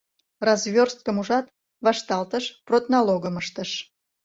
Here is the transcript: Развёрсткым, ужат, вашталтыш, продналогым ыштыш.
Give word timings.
Развёрсткым, 0.47 1.15
ужат, 1.21 1.45
вашталтыш, 1.85 2.45
продналогым 2.67 3.35
ыштыш. 3.41 3.71